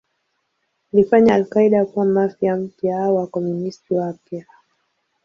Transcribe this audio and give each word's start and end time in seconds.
Ilifanya 0.93 1.33
al-Qaeda 1.33 1.85
kuwa 1.85 2.05
Mafia 2.05 2.55
mpya 2.57 3.03
au 3.03 3.15
Wakomunisti 3.15 3.93
wapya. 3.93 4.45